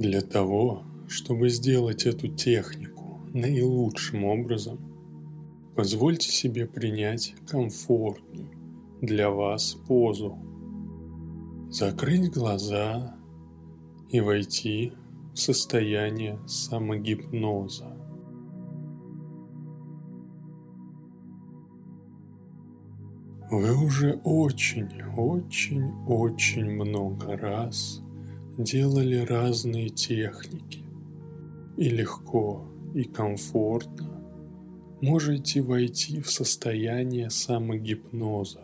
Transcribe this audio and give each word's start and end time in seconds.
Для 0.00 0.22
того, 0.22 0.82
чтобы 1.08 1.50
сделать 1.50 2.06
эту 2.06 2.28
технику 2.28 3.20
наилучшим 3.34 4.24
образом, 4.24 4.78
позвольте 5.76 6.30
себе 6.30 6.66
принять 6.66 7.34
комфортную 7.46 8.48
для 9.02 9.28
вас 9.28 9.74
позу. 9.86 10.38
Закрыть 11.68 12.32
глаза 12.32 13.14
и 14.08 14.20
войти 14.20 14.94
в 15.34 15.36
состояние 15.38 16.38
самогипноза. 16.46 17.94
Вы 23.50 23.76
уже 23.76 24.18
очень, 24.24 24.88
очень, 25.14 25.92
очень 26.06 26.70
много 26.70 27.36
раз 27.36 28.02
делали 28.62 29.16
разные 29.16 29.88
техники. 29.88 30.84
И 31.76 31.88
легко, 31.88 32.64
и 32.94 33.04
комфортно 33.04 34.22
можете 35.00 35.62
войти 35.62 36.20
в 36.20 36.30
состояние 36.30 37.30
самогипноза. 37.30 38.60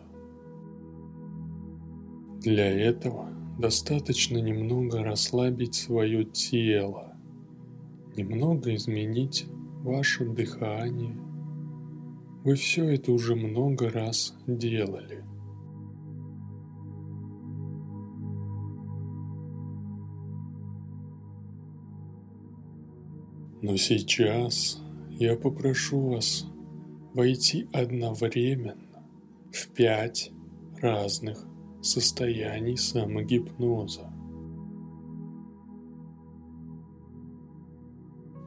Для 2.41 2.71
этого 2.71 3.29
достаточно 3.59 4.37
немного 4.37 5.03
расслабить 5.03 5.75
свое 5.75 6.23
тело, 6.25 7.13
немного 8.15 8.75
изменить 8.75 9.45
ваше 9.83 10.25
дыхание– 10.25 11.15
вы 12.47 12.55
все 12.55 12.85
это 12.85 13.11
уже 13.11 13.35
много 13.35 13.91
раз 13.91 14.33
делали. 14.47 15.21
Но 23.67 23.75
сейчас 23.75 24.81
я 25.09 25.35
попрошу 25.35 25.99
вас 25.99 26.45
войти 27.13 27.67
одновременно 27.73 29.03
в 29.51 29.67
пять 29.73 30.31
разных 30.81 31.45
состояний 31.81 32.77
самогипноза. 32.77 34.09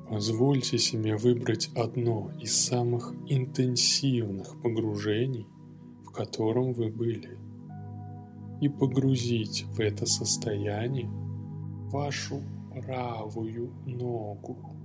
Позвольте 0.08 0.78
себе 0.78 1.18
выбрать 1.18 1.68
одно 1.76 2.30
из 2.40 2.56
самых 2.56 3.12
интенсивных 3.26 4.58
погружений, 4.62 5.46
в 6.02 6.12
котором 6.12 6.72
вы 6.72 6.88
были, 6.88 7.36
и 8.62 8.70
погрузить 8.70 9.66
в 9.66 9.80
это 9.80 10.06
состояние 10.06 11.10
вашу 11.90 12.40
правую 12.70 13.70
ногу. 13.84 14.79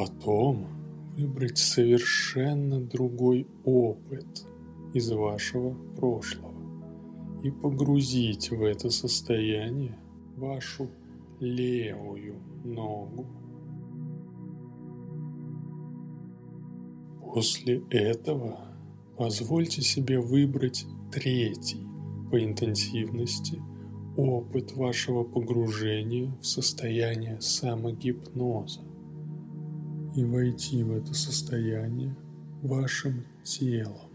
Потом 0.00 0.66
выбрать 1.14 1.58
совершенно 1.58 2.80
другой 2.80 3.46
опыт 3.66 4.46
из 4.94 5.12
вашего 5.12 5.74
прошлого 5.98 6.54
и 7.42 7.50
погрузить 7.50 8.50
в 8.50 8.62
это 8.62 8.88
состояние 8.88 9.98
вашу 10.38 10.88
левую 11.38 12.36
ногу. 12.64 13.26
После 17.34 17.82
этого 17.90 18.58
позвольте 19.18 19.82
себе 19.82 20.18
выбрать 20.18 20.86
третий 21.12 21.86
по 22.30 22.42
интенсивности 22.42 23.60
опыт 24.16 24.72
вашего 24.72 25.24
погружения 25.24 26.34
в 26.40 26.46
состояние 26.46 27.38
самогипноза 27.42 28.89
и 30.14 30.24
войти 30.24 30.82
в 30.82 30.92
это 30.92 31.14
состояние 31.14 32.16
вашим 32.62 33.24
телом. 33.44 34.10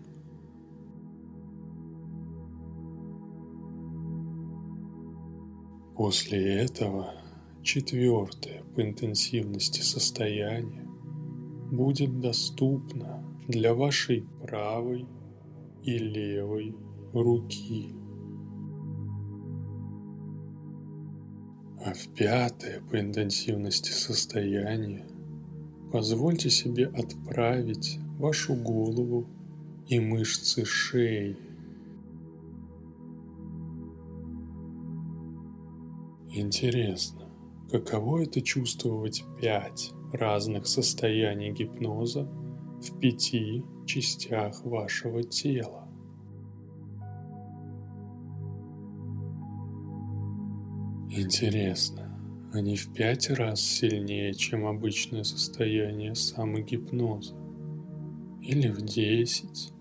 После 5.96 6.62
этого 6.62 7.14
четвертое 7.64 8.64
по 8.76 8.82
интенсивности 8.82 9.82
состояние 9.82 10.86
будет 11.72 12.20
доступно 12.20 13.24
для 13.48 13.74
вашей 13.74 14.26
правой 14.42 15.08
и 15.84 15.98
левой 15.98 16.76
руки. 17.14 17.96
А 21.86 21.94
в 21.94 22.08
пятое 22.16 22.82
по 22.90 23.00
интенсивности 23.00 23.92
состояние 23.92 25.06
позвольте 25.96 26.50
себе 26.50 26.88
отправить 26.88 28.00
вашу 28.20 28.54
голову 28.54 29.30
и 29.88 29.98
мышцы 30.02 30.66
шеи 30.66 31.38
Интересно, 36.34 37.30
каково 37.72 38.24
это 38.24 38.42
чувствовать 38.42 39.24
пять 39.40 39.94
разных 40.12 40.68
состояний 40.68 41.54
гипноза 41.54 42.28
в 42.82 43.00
пяти 43.00 43.64
частях 43.86 44.66
вашего 44.66 45.24
тела? 45.24 45.88
Интересно, 51.10 52.05
они 52.56 52.76
в 52.78 52.94
пять 52.94 53.30
раз 53.30 53.62
сильнее, 53.62 54.34
чем 54.34 54.66
обычное 54.66 55.24
состояние 55.24 56.16
самогипноза? 56.16 57.36
Или 58.42 58.70
в 58.70 58.82
десять? 58.82 59.74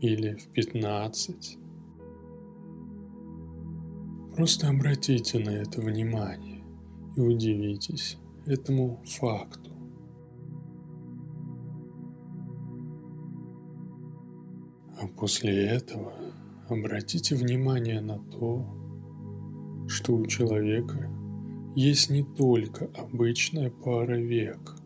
Или 0.00 0.34
в 0.34 0.48
пятнадцать? 0.48 1.58
Просто 4.34 4.68
обратите 4.68 5.38
на 5.38 5.50
это 5.50 5.80
внимание 5.80 6.64
и 7.16 7.20
удивитесь 7.20 8.18
этому 8.46 9.02
факту. 9.04 9.70
А 15.00 15.06
после 15.16 15.66
этого 15.66 16.12
обратите 16.68 17.34
внимание 17.34 18.00
на 18.00 18.18
то, 18.18 18.66
что 19.88 20.16
у 20.16 20.26
человека 20.26 21.10
есть 21.80 22.10
не 22.10 22.24
только 22.24 22.90
обычная 22.96 23.70
пара 23.70 24.16
век. 24.16 24.76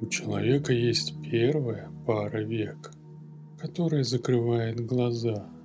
У 0.00 0.06
человека 0.06 0.72
есть 0.72 1.14
первая 1.22 1.90
пара 2.06 2.42
век, 2.42 2.92
которая 3.58 4.04
закрывает 4.04 4.80
глаза– 4.80 5.50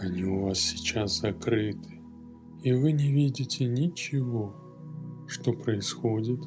Они 0.00 0.22
у 0.22 0.44
вас 0.44 0.60
сейчас 0.60 1.18
закрыты, 1.20 2.00
и 2.62 2.72
вы 2.72 2.92
не 2.92 3.10
видите 3.10 3.64
ничего, 3.64 4.54
что 5.26 5.52
происходит 5.52 6.40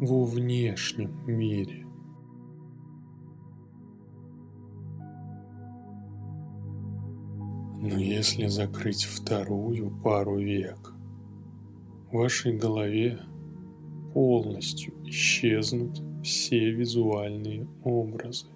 во 0.00 0.24
внешнем 0.24 1.14
мире. 1.26 1.85
Но 7.88 7.98
если 7.98 8.46
закрыть 8.46 9.04
вторую 9.04 9.90
пару 10.02 10.38
век, 10.38 10.92
в 12.10 12.16
вашей 12.16 12.56
голове 12.56 13.20
полностью 14.12 14.94
исчезнут 15.04 16.02
все 16.22 16.70
визуальные 16.72 17.68
образы. 17.84 18.46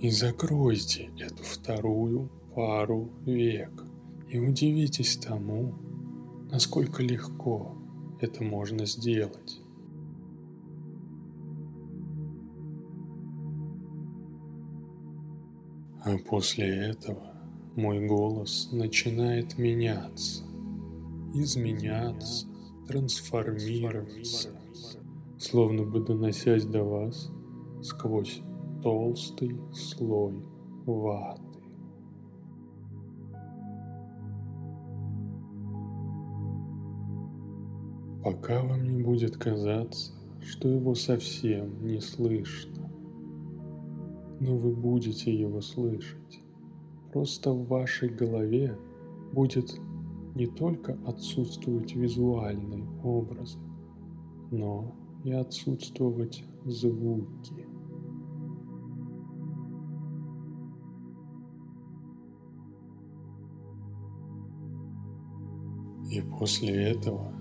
и 0.00 0.10
закройте 0.10 1.10
эту 1.18 1.42
вторую 1.42 2.30
пару 2.54 3.10
век 3.26 3.84
и 4.30 4.38
удивитесь 4.38 5.16
тому, 5.18 5.74
насколько 6.50 7.02
легко 7.02 7.76
это 8.20 8.42
можно 8.42 8.86
сделать. 8.86 9.60
А 16.02 16.16
после 16.28 16.90
этого 16.90 17.34
мой 17.76 18.06
голос 18.06 18.70
начинает 18.72 19.58
меняться, 19.58 20.44
изменяться, 21.34 22.46
трансформироваться, 22.88 24.50
словно 25.38 25.84
бы 25.84 26.00
доносясь 26.00 26.64
до 26.64 26.84
вас 26.84 27.30
сквозь 27.82 28.40
толстый 28.82 29.60
слой 29.74 30.42
ваты. 30.86 31.42
Пока 38.24 38.62
вам 38.62 38.84
не 38.84 39.02
будет 39.02 39.36
казаться, 39.36 40.12
что 40.42 40.68
его 40.68 40.94
совсем 40.94 41.86
не 41.86 42.00
слышно. 42.00 42.89
Но 44.40 44.56
вы 44.56 44.74
будете 44.74 45.32
его 45.34 45.60
слышать. 45.60 46.40
Просто 47.12 47.52
в 47.52 47.66
вашей 47.66 48.08
голове 48.08 48.76
будет 49.32 49.78
не 50.34 50.46
только 50.46 50.98
отсутствовать 51.06 51.94
визуальные 51.94 52.88
образы, 53.02 53.58
но 54.50 54.94
и 55.24 55.32
отсутствовать 55.32 56.44
звуки. 56.64 57.66
И 66.10 66.22
после 66.38 66.90
этого 66.90 67.32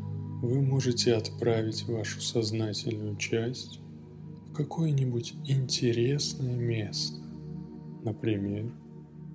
вы 0.42 0.62
можете 0.62 1.16
отправить 1.16 1.88
вашу 1.88 2.22
сознательную 2.22 3.16
часть 3.16 3.82
в 4.50 4.54
какое-нибудь 4.54 5.36
интересное 5.46 6.56
место, 6.56 7.22
например, 8.04 8.74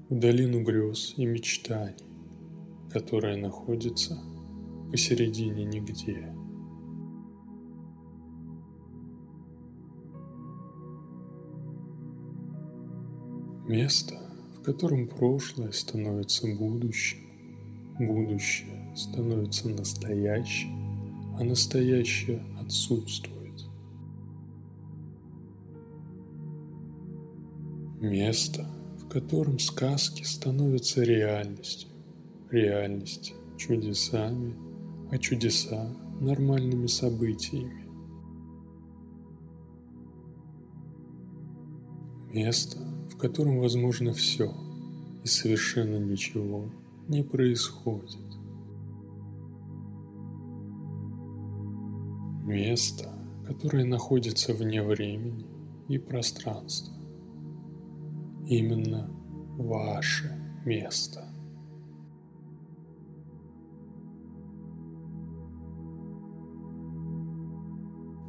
в 0.08 0.18
долину 0.18 0.62
грез 0.62 1.14
и 1.16 1.24
мечтаний, 1.24 1.94
которая 2.90 3.36
находится 3.36 4.18
посередине 4.90 5.64
нигде. 5.64 6.32
Место, 13.66 14.14
в 14.56 14.62
котором 14.62 15.08
прошлое 15.08 15.72
становится 15.72 16.46
будущим, 16.46 17.18
будущее 17.98 18.92
становится 18.94 19.68
настоящим, 19.70 21.34
а 21.38 21.44
настоящее 21.44 22.44
отсутствует. 22.60 23.33
Место, 28.04 28.66
в 28.98 29.08
котором 29.08 29.58
сказки 29.58 30.24
становятся 30.24 31.02
реальностью, 31.02 31.88
реальность 32.50 33.32
чудесами, 33.56 34.54
а 35.10 35.16
чудеса 35.16 35.90
нормальными 36.20 36.86
событиями. 36.86 37.88
Место, 42.30 42.76
в 43.10 43.16
котором 43.16 43.58
возможно 43.58 44.12
все 44.12 44.52
и 45.22 45.26
совершенно 45.26 45.96
ничего 45.96 46.66
не 47.08 47.22
происходит. 47.22 48.20
Место, 52.44 53.10
которое 53.46 53.86
находится 53.86 54.52
вне 54.52 54.82
времени 54.82 55.46
и 55.88 55.96
пространства. 55.96 56.92
Именно 58.46 59.08
ваше 59.56 60.38
место. 60.66 61.24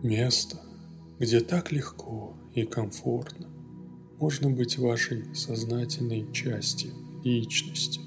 Место, 0.02 0.62
где 1.20 1.40
так 1.42 1.72
легко 1.72 2.34
и 2.54 2.64
комфортно 2.64 3.50
можно 4.20 4.50
быть 4.50 4.78
вашей 4.78 5.36
сознательной 5.36 6.32
частью 6.32 6.92
личности. 7.24 8.00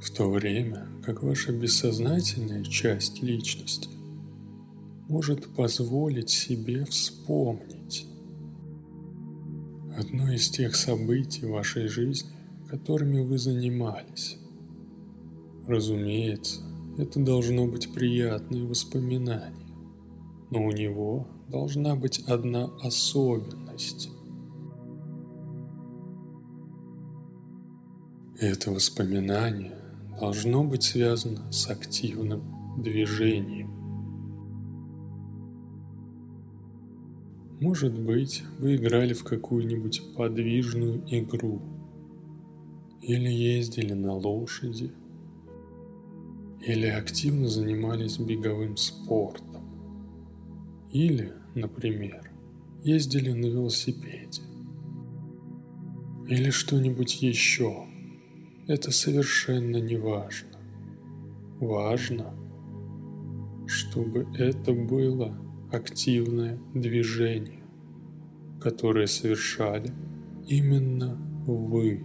В 0.00 0.10
то 0.10 0.30
время 0.30 0.86
как 1.02 1.22
ваша 1.22 1.50
бессознательная 1.52 2.62
часть 2.62 3.22
личности 3.22 3.88
может 5.08 5.52
позволить 5.54 6.30
себе 6.30 6.84
вспомнить 6.84 7.73
одно 9.96 10.32
из 10.32 10.48
тех 10.50 10.74
событий 10.74 11.46
вашей 11.46 11.88
жизни, 11.88 12.30
которыми 12.68 13.20
вы 13.20 13.38
занимались. 13.38 14.38
Разумеется, 15.66 16.60
это 16.98 17.20
должно 17.20 17.66
быть 17.66 17.92
приятное 17.92 18.64
воспоминание, 18.64 19.66
но 20.50 20.64
у 20.64 20.70
него 20.72 21.26
должна 21.48 21.96
быть 21.96 22.20
одна 22.26 22.70
особенность. 22.82 24.10
Это 28.38 28.70
воспоминание 28.72 29.78
должно 30.18 30.64
быть 30.64 30.82
связано 30.82 31.50
с 31.52 31.68
активным 31.68 32.42
движением. 32.82 33.63
Может 37.64 37.98
быть, 37.98 38.42
вы 38.58 38.76
играли 38.76 39.14
в 39.14 39.24
какую-нибудь 39.24 40.14
подвижную 40.14 41.02
игру 41.06 41.62
или 43.00 43.30
ездили 43.30 43.94
на 43.94 44.12
лошади, 44.12 44.92
или 46.60 46.88
активно 46.88 47.48
занимались 47.48 48.18
беговым 48.18 48.76
спортом, 48.76 49.64
или, 50.92 51.32
например, 51.54 52.30
ездили 52.82 53.32
на 53.32 53.46
велосипеде, 53.46 54.42
или 56.28 56.50
что-нибудь 56.50 57.22
еще– 57.22 57.86
это 58.66 58.90
совершенно 58.90 59.78
не 59.78 59.96
важно. 59.96 60.58
Важно, 61.60 62.34
чтобы 63.66 64.26
это 64.36 64.74
было 64.74 65.34
активное 65.72 66.58
движение, 66.74 67.64
которое 68.60 69.06
совершали 69.06 69.92
именно 70.46 71.16
вы. 71.46 72.04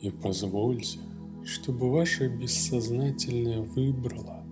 И 0.00 0.10
позвольте, 0.10 1.00
чтобы 1.44 1.90
ваше 1.90 2.28
бессознательное 2.28 3.62
выбрало 3.62 4.44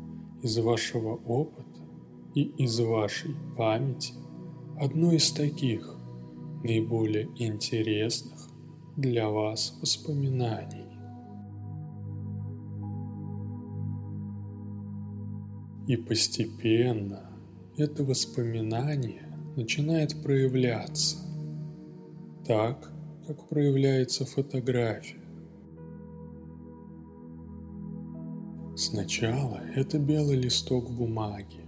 из 0.43 0.58
вашего 0.58 1.15
опыта 1.15 1.82
и 2.34 2.43
из 2.43 2.81
вашей 2.81 3.34
памяти 3.56 4.15
одно 4.79 5.13
из 5.13 5.31
таких, 5.32 5.96
наиболее 6.63 7.29
интересных 7.36 8.48
для 8.96 9.29
вас 9.29 9.79
воспоминаний. 9.81 10.95
И 15.86 15.96
постепенно 15.96 17.31
это 17.76 18.02
воспоминание 18.02 19.28
начинает 19.56 20.20
проявляться 20.22 21.19
так, 22.44 22.93
как 23.26 23.48
проявляется 23.48 24.24
фотография. 24.24 25.20
Сначала 28.76 29.60
это 29.74 29.98
белый 29.98 30.36
листок 30.36 30.90
бумаги, 30.90 31.64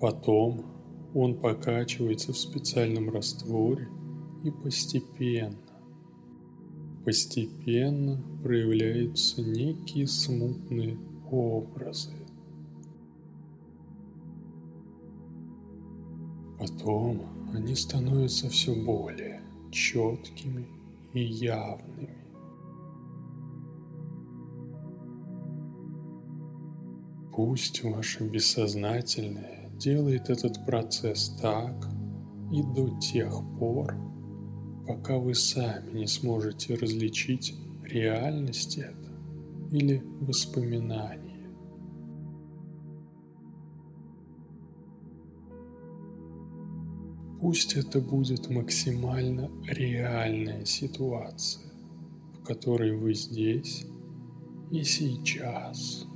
потом 0.00 0.66
он 1.14 1.40
покачивается 1.40 2.32
в 2.32 2.38
специальном 2.38 3.10
растворе 3.10 3.88
и 4.44 4.50
постепенно, 4.50 5.56
постепенно 7.04 8.22
проявляются 8.42 9.42
некие 9.42 10.06
смутные 10.06 10.98
образы. 11.30 12.12
Потом 16.60 17.22
они 17.54 17.74
становятся 17.74 18.50
все 18.50 18.74
более 18.74 19.40
четкими 19.72 20.66
и 21.14 21.22
явными. 21.22 22.18
Пусть 27.34 27.82
ваше 27.82 28.24
бессознательное 28.24 29.70
делает 29.78 30.28
этот 30.28 30.66
процесс 30.66 31.34
так 31.40 31.88
и 32.52 32.62
до 32.62 32.90
тех 33.00 33.32
пор, 33.58 33.96
пока 34.86 35.16
вы 35.16 35.34
сами 35.34 36.00
не 36.00 36.06
сможете 36.06 36.74
различить 36.74 37.54
реальность 37.84 38.76
это 38.76 39.10
или 39.70 40.02
воспоминание. 40.20 41.29
Пусть 47.40 47.74
это 47.74 48.02
будет 48.02 48.50
максимально 48.50 49.50
реальная 49.66 50.66
ситуация, 50.66 51.72
в 52.34 52.44
которой 52.44 52.94
вы 52.94 53.14
здесь 53.14 53.86
и 54.70 54.84
сейчас. 54.84 56.06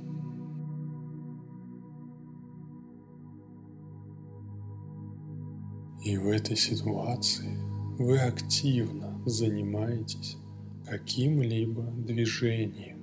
И 6.03 6.15
в 6.15 6.27
этой 6.27 6.55
ситуации 6.55 7.57
вы 7.97 8.19
активно 8.19 9.19
занимаетесь 9.25 10.37
каким-либо 10.85 11.81
движением. 12.05 13.01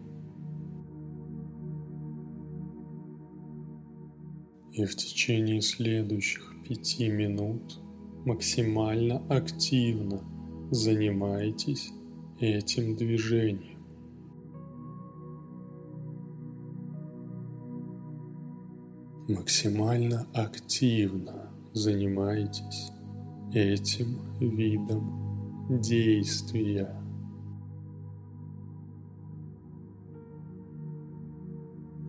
И 4.70 4.84
в 4.84 4.94
течение 4.94 5.60
следующих 5.60 6.54
пяти 6.68 7.08
минут– 7.08 7.80
максимально 8.24 9.18
активно 9.28 10.20
занимайтесь 10.70 11.92
этим 12.38 12.96
движением. 12.96 13.82
Максимально 19.28 20.26
активно 20.34 21.50
занимайтесь 21.72 22.90
этим 23.52 24.18
видом 24.38 25.80
действия. 25.80 26.94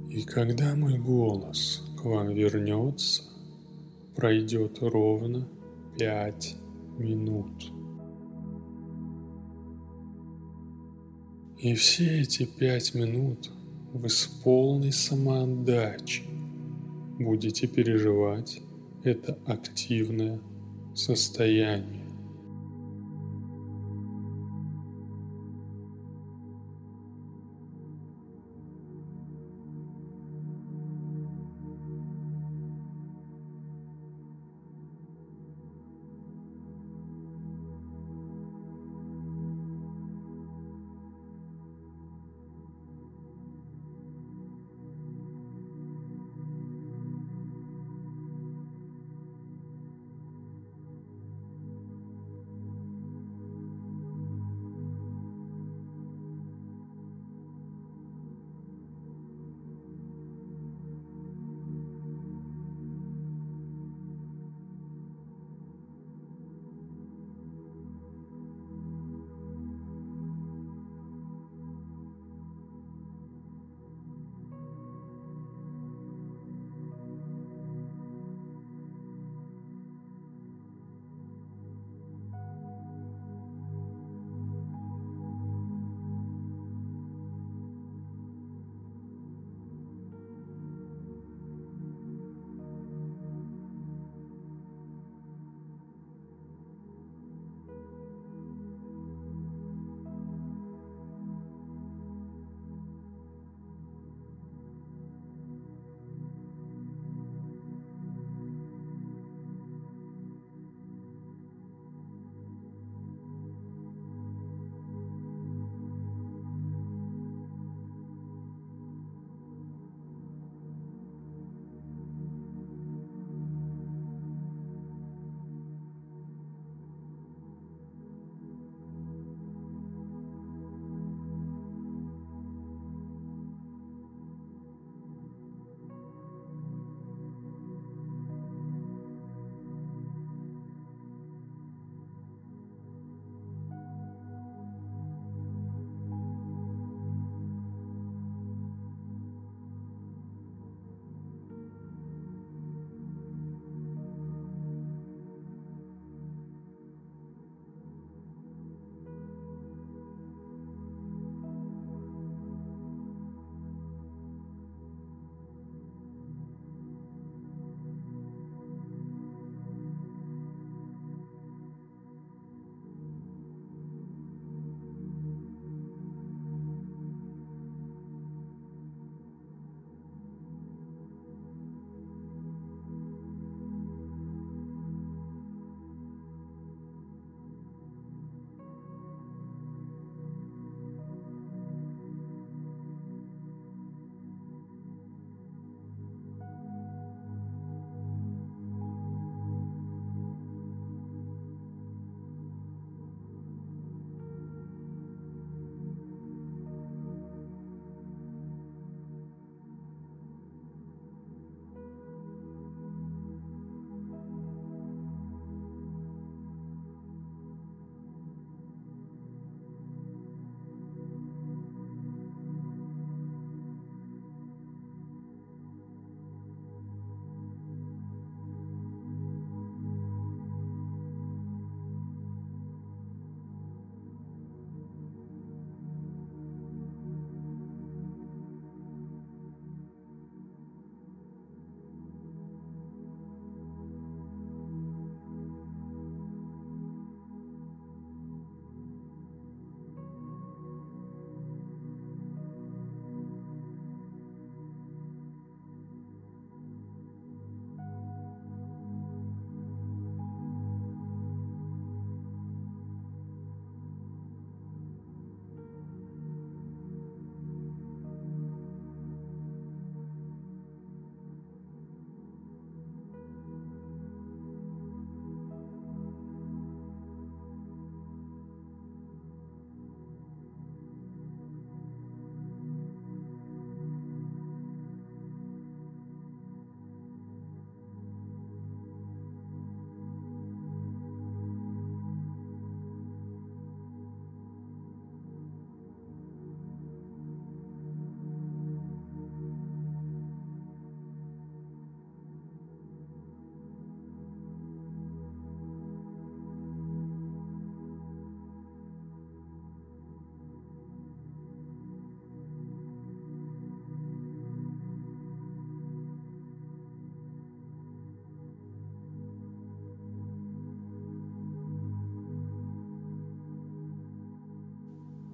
И 0.10 0.22
когда 0.24 0.76
мой 0.76 1.00
голос 1.00 1.92
к 1.98 2.06
вам 2.06 2.30
вернется, 2.30 3.24
пройдет 4.16 4.78
ровно 4.82 5.48
пять 5.98 6.56
минут. 6.98 7.72
И 11.60 11.76
все 11.76 12.22
эти 12.22 12.46
пять 12.46 12.94
минут 12.94 13.50
вы 13.94 14.10
с 14.10 14.28
полной 14.44 14.92
самоотдачей 14.92 16.26
будете 17.20 17.68
переживать 17.68 18.62
это 19.04 19.38
активное 19.46 20.40
состояние. 20.94 22.03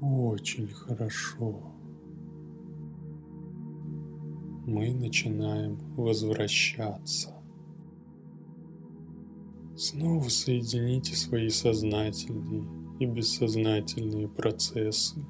Очень 0.02 0.68
хорошо. 0.68 1.74
Мы 4.66 4.94
начинаем 4.94 5.78
возвращаться. 5.96 7.36
Снова 9.76 10.28
соедините 10.30 11.16
свои 11.16 11.50
сознательные 11.50 12.66
и 13.00 13.06
бессознательные 13.06 14.28
процессы 14.28 15.26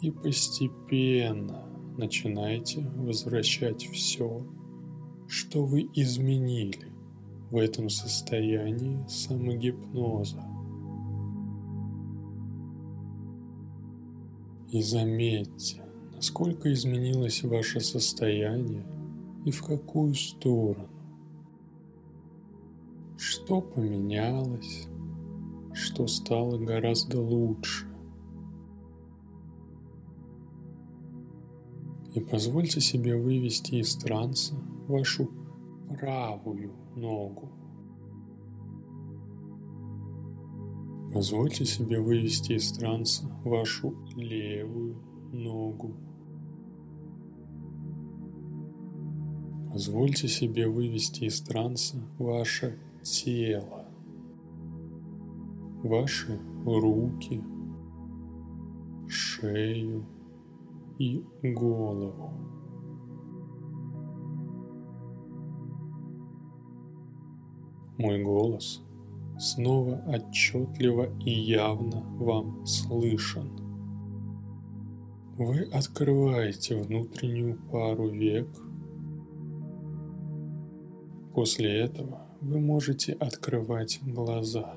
и 0.00 0.10
постепенно 0.10 1.66
начинайте 1.98 2.80
возвращать 2.96 3.82
все, 3.90 4.46
что 5.26 5.64
вы 5.64 5.88
изменили 5.94 6.92
в 7.50 7.56
этом 7.56 7.88
состоянии 7.88 9.04
самогипноза. 9.08 10.55
И 14.76 14.82
заметьте, 14.82 15.82
насколько 16.14 16.70
изменилось 16.70 17.42
ваше 17.42 17.80
состояние 17.80 18.84
и 19.46 19.50
в 19.50 19.64
какую 19.64 20.12
сторону. 20.12 20.90
Что 23.16 23.62
поменялось, 23.62 24.86
что 25.72 26.06
стало 26.06 26.58
гораздо 26.58 27.22
лучше. 27.22 27.86
И 32.14 32.20
позвольте 32.20 32.82
себе 32.82 33.16
вывести 33.16 33.76
из 33.76 33.96
транса 33.96 34.56
вашу 34.88 35.30
правую 35.88 36.74
ногу. 36.94 37.48
Позвольте 41.16 41.64
себе 41.64 41.98
вывести 41.98 42.52
из 42.52 42.72
транса 42.72 43.24
вашу 43.42 43.96
левую 44.16 44.96
ногу. 45.32 45.96
Позвольте 49.72 50.28
себе 50.28 50.68
вывести 50.68 51.24
из 51.24 51.40
транса 51.40 51.96
ваше 52.18 52.78
тело, 53.02 53.86
ваши 55.82 56.38
руки, 56.66 57.42
шею 59.08 60.04
и 60.98 61.24
голову. 61.42 62.30
Мой 67.96 68.22
голос 68.22 68.85
снова 69.38 70.02
отчетливо 70.06 71.08
и 71.24 71.30
явно 71.30 72.00
вам 72.18 72.66
слышен. 72.66 73.50
Вы 75.36 75.64
открываете 75.72 76.76
внутреннюю 76.76 77.58
пару 77.70 78.08
век. 78.08 78.48
После 81.34 81.80
этого 81.80 82.26
вы 82.40 82.58
можете 82.58 83.12
открывать 83.12 84.00
глаза 84.02 84.76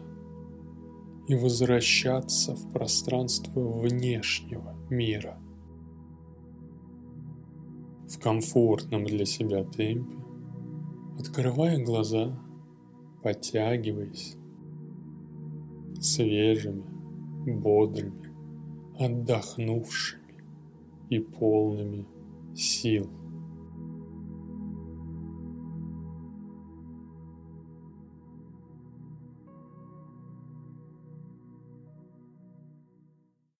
и 1.30 1.36
возвращаться 1.36 2.56
в 2.56 2.72
пространство 2.74 3.62
внешнего 3.62 4.76
мира. 4.90 5.40
В 8.10 8.20
комфортном 8.20 9.06
для 9.06 9.26
себя 9.26 9.64
темпе, 9.64 10.18
открывая 11.18 11.82
глаза, 11.82 12.38
подтягиваясь, 13.22 14.39
свежими, 16.00 16.84
бодрыми, 17.46 18.34
отдохнувшими 18.98 20.22
и 21.10 21.20
полными 21.20 22.06
сил. 22.56 23.10